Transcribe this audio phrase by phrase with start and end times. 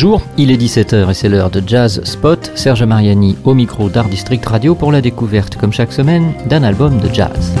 [0.00, 2.52] Bonjour, il est 17h et c'est l'heure de Jazz Spot.
[2.54, 7.00] Serge Mariani au micro d'Art District Radio pour la découverte, comme chaque semaine, d'un album
[7.00, 7.52] de jazz.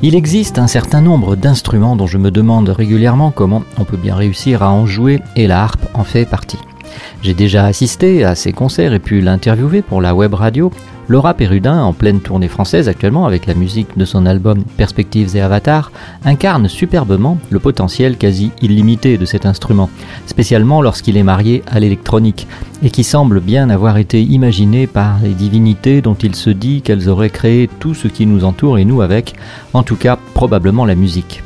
[0.00, 4.14] Il existe un certain nombre d'instruments dont je me demande régulièrement comment on peut bien
[4.14, 6.60] réussir à en jouer et la harpe en fait partie.
[7.20, 10.70] J'ai déjà assisté à ses concerts et pu l'interviewer pour la web radio.
[11.06, 15.42] Laura Perrudin, en pleine tournée française actuellement avec la musique de son album Perspectives et
[15.42, 15.92] Avatars,
[16.24, 19.90] incarne superbement le potentiel quasi illimité de cet instrument,
[20.26, 22.46] spécialement lorsqu'il est marié à l'électronique,
[22.82, 27.10] et qui semble bien avoir été imaginé par les divinités dont il se dit qu'elles
[27.10, 29.34] auraient créé tout ce qui nous entoure et nous avec,
[29.74, 31.42] en tout cas probablement la musique.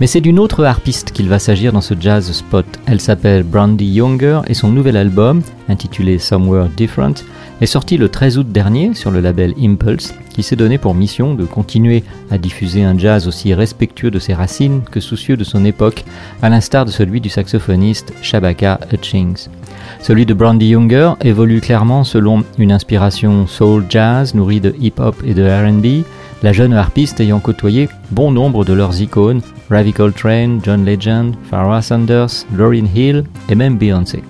[0.00, 2.64] Mais c'est d'une autre harpiste qu'il va s'agir dans ce jazz spot.
[2.86, 7.22] Elle s'appelle Brandy Younger et son nouvel album, intitulé Somewhere Different,
[7.60, 11.34] est sorti le 13 août dernier sur le label Impulse, qui s'est donné pour mission
[11.34, 15.66] de continuer à diffuser un jazz aussi respectueux de ses racines que soucieux de son
[15.66, 16.04] époque,
[16.40, 19.48] à l'instar de celui du saxophoniste Shabaka Hutchings.
[20.00, 25.34] Celui de Brandy Younger évolue clairement selon une inspiration soul jazz nourrie de hip-hop et
[25.34, 26.06] de RB,
[26.42, 31.82] la jeune harpiste ayant côtoyé bon nombre de leurs icônes, Ravi Coltrane, John Legend, Farrah
[31.82, 34.22] Sanders, Lauryn Hill et même Beyoncé.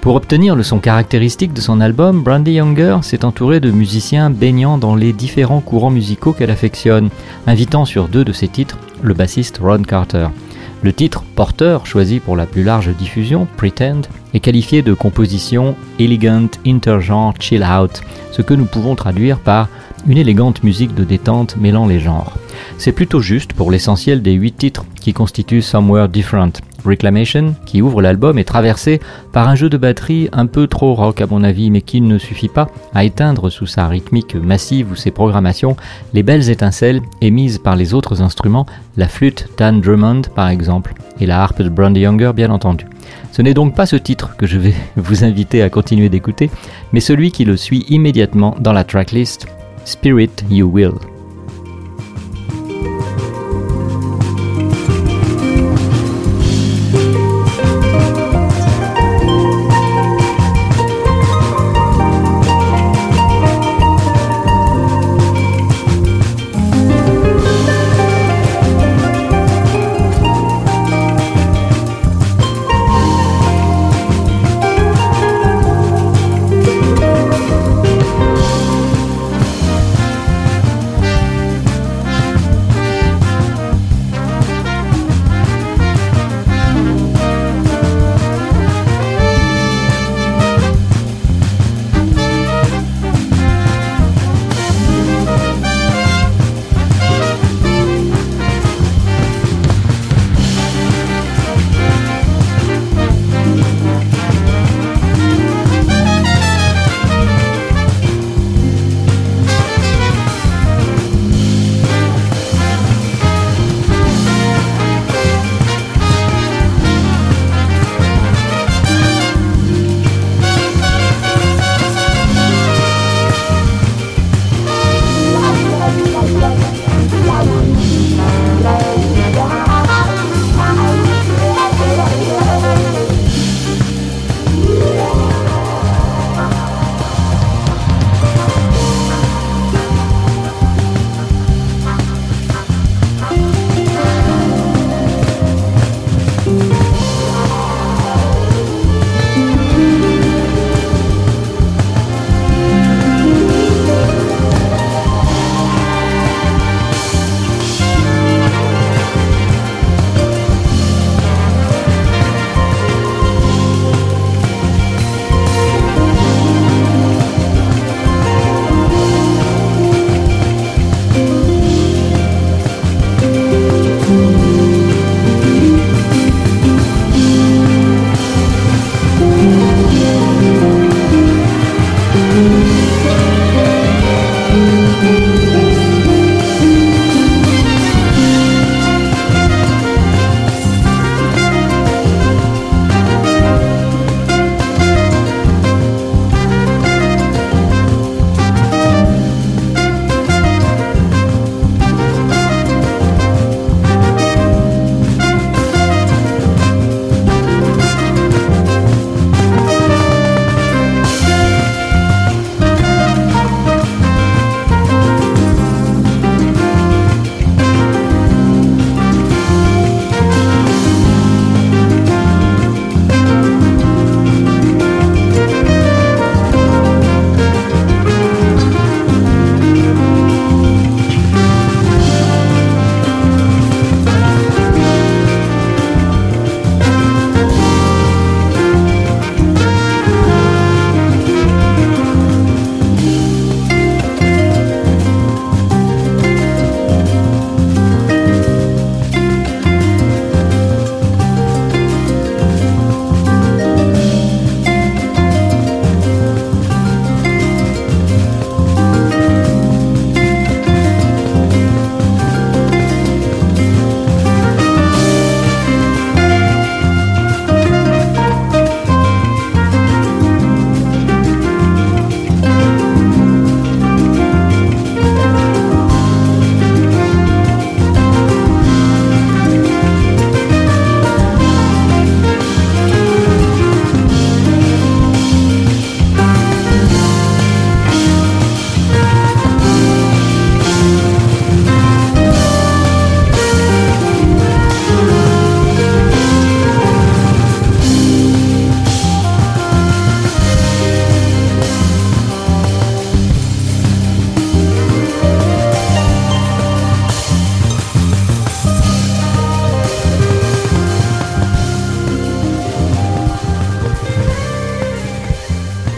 [0.00, 4.76] Pour obtenir le son caractéristique de son album, Brandy Younger s'est entourée de musiciens baignant
[4.76, 7.08] dans les différents courants musicaux qu'elle affectionne,
[7.46, 10.26] invitant sur deux de ses titres le bassiste Ron Carter.
[10.82, 14.00] Le titre porteur, choisi pour la plus large diffusion, Pretend,
[14.34, 19.68] est qualifié de composition elegant intergenre chill out, ce que nous pouvons traduire par
[20.06, 22.32] une élégante musique de détente mêlant les genres.
[22.78, 26.52] C'est plutôt juste pour l'essentiel des huit titres qui constituent Somewhere Different.
[26.84, 29.00] Reclamation, qui ouvre l'album, est traversé
[29.32, 32.18] par un jeu de batterie un peu trop rock à mon avis, mais qui ne
[32.18, 35.76] suffit pas à éteindre sous sa rythmique massive ou ses programmations
[36.12, 38.66] les belles étincelles émises par les autres instruments,
[38.96, 42.86] la flûte d'Anne Drummond par exemple, et la harpe de Brandy Younger bien entendu.
[43.30, 46.50] Ce n'est donc pas ce titre que je vais vous inviter à continuer d'écouter,
[46.92, 49.46] mais celui qui le suit immédiatement dans la tracklist,
[49.84, 51.11] Spirit You Will.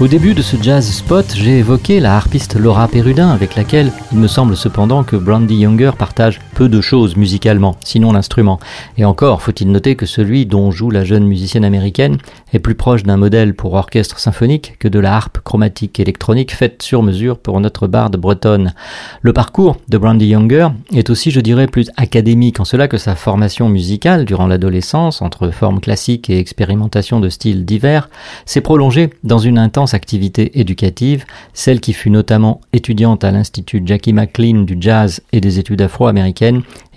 [0.05, 4.19] Au début de ce jazz spot, j'ai évoqué la harpiste Laura Perudin, avec laquelle il
[4.19, 8.59] me semble cependant que Brandy Younger partage peu de choses musicalement, sinon l'instrument.
[8.97, 12.19] Et encore, faut-il noter que celui dont joue la jeune musicienne américaine
[12.53, 16.83] est plus proche d'un modèle pour orchestre symphonique que de la harpe chromatique électronique faite
[16.83, 18.73] sur mesure pour notre barde bretonne.
[19.21, 23.17] Le parcours de Brandy Younger est aussi, je dirais, plus académique en cela que sa
[23.17, 28.09] formation musicale durant l'adolescence, entre formes classiques et expérimentation de styles divers,
[28.47, 34.13] s'est prolongée dans une intense activité éducative, celle qui fut notamment étudiante à l'Institut Jackie
[34.13, 36.44] McLean du jazz et des études afro-américaines,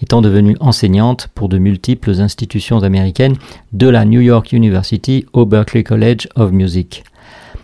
[0.02, 3.36] étant devenue enseignante pour de multiples institutions américaines,
[3.74, 7.04] de la New York University au Berklee College of Music.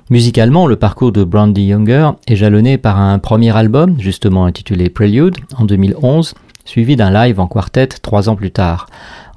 [0.09, 5.37] Musicalement, le parcours de Brandy Younger est jalonné par un premier album, justement intitulé Prelude,
[5.57, 6.33] en 2011,
[6.65, 8.87] suivi d'un live en quartet trois ans plus tard.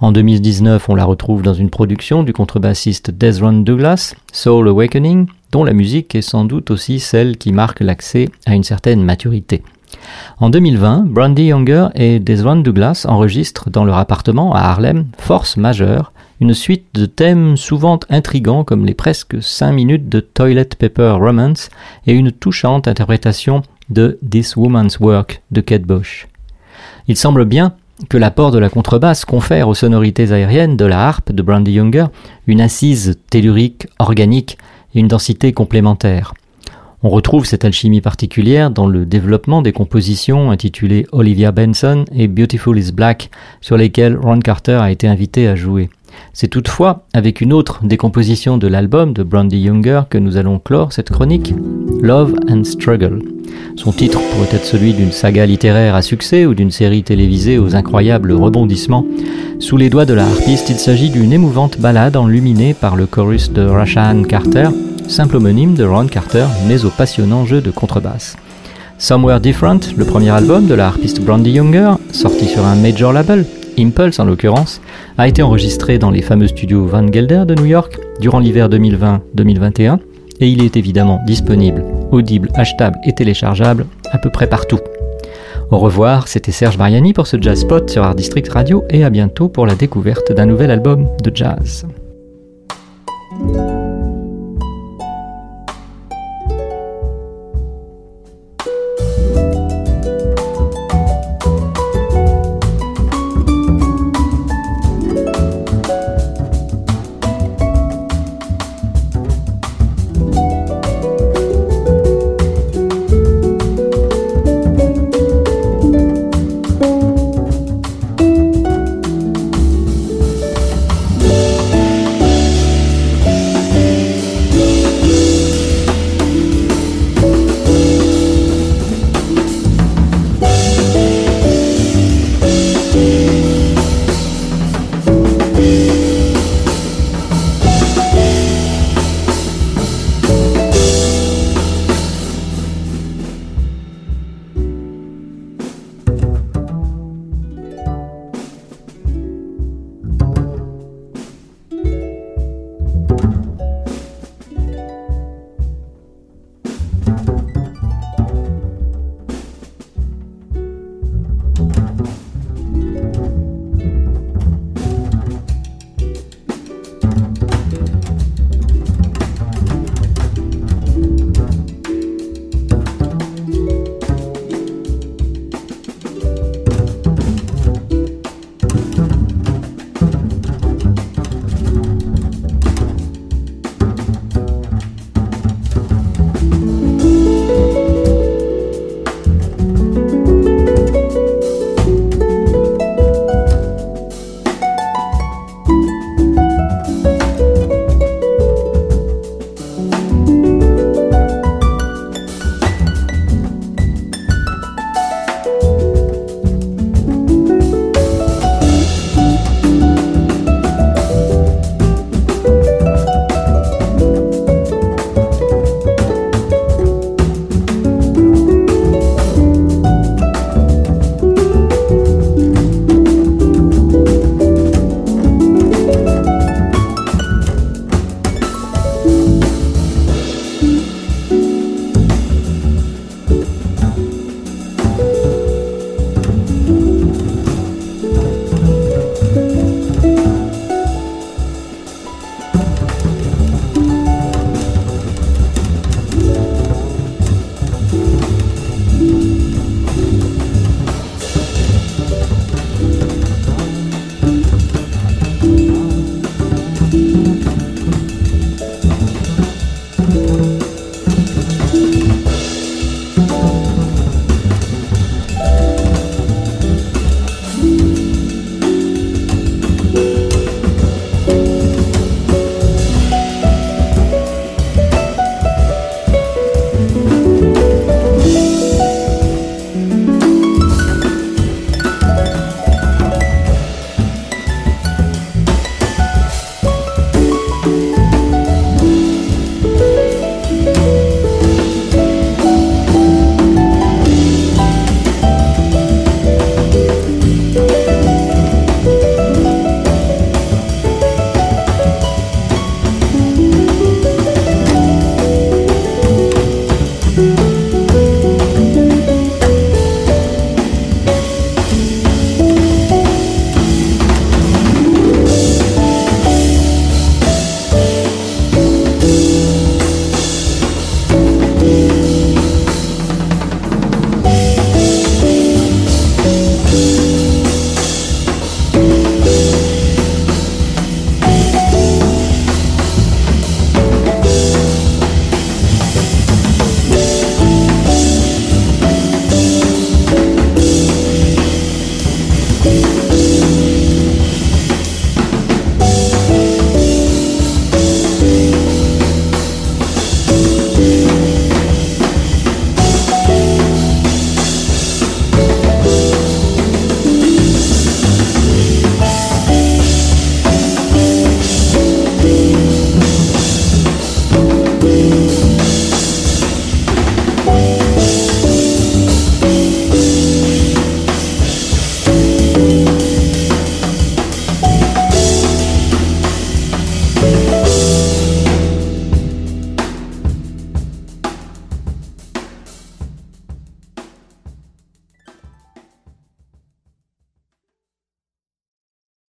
[0.01, 5.65] En 2019, on la retrouve dans une production du contrebassiste Desron Douglas, Soul Awakening, dont
[5.65, 9.63] la musique est sans doute aussi celle qui marque l'accès à une certaine maturité.
[10.39, 16.13] En 2020, Brandy Younger et Desron Douglas enregistrent dans leur appartement à Harlem, Force majeure,
[16.41, 21.71] une suite de thèmes souvent intrigants comme les presque 5 minutes de Toilet Paper Romance
[22.07, 26.29] et une touchante interprétation de This Woman's Work de Kate Bush.
[27.09, 27.73] Il semble bien
[28.11, 32.07] que l'apport de la contrebasse confère aux sonorités aériennes de la harpe de Brandy Younger
[32.47, 34.59] une assise tellurique, organique
[34.95, 36.35] et une densité complémentaire.
[37.03, 42.79] On retrouve cette alchimie particulière dans le développement des compositions intitulées Olivia Benson et Beautiful
[42.79, 45.91] is Black, sur lesquelles Ron Carter a été invité à jouer.
[46.33, 50.93] C'est toutefois avec une autre décomposition de l'album de Brandy Younger que nous allons clore
[50.93, 51.55] cette chronique,
[52.01, 53.21] Love and Struggle.
[53.77, 57.77] Son titre pourrait être celui d'une saga littéraire à succès ou d'une série télévisée aux
[57.77, 59.05] incroyables rebondissements.
[59.59, 63.53] Sous les doigts de la harpiste, il s'agit d'une émouvante ballade enluminée par le chorus
[63.53, 64.69] de Rashaan Carter,
[65.09, 68.37] simple homonyme de Ron Carter, mais au passionnant jeu de contrebasse.
[68.99, 73.45] Somewhere Different, le premier album de la harpiste Brandy Younger, sorti sur un major label,
[73.79, 74.81] Impulse en l'occurrence,
[75.19, 79.99] a été enregistré dans les fameux studios Van Gelder de New York durant l'hiver 2020-2021
[80.41, 84.81] et il est évidemment disponible, audible, achetable et téléchargeable à peu près partout.
[85.71, 89.11] Au revoir, c'était Serge Mariani pour ce Jazz Spot sur Art District Radio et à
[89.11, 91.87] bientôt pour la découverte d'un nouvel album de jazz.